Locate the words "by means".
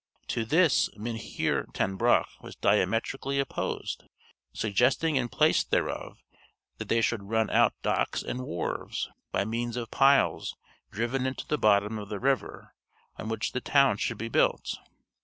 9.31-9.77